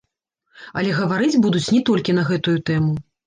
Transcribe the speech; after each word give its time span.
Але 0.81 0.95
гаварыць 0.99 1.41
будуць 1.45 1.71
не 1.75 1.83
толькі 1.89 2.17
на 2.21 2.23
гэтую 2.31 2.57
тэму. 2.71 2.99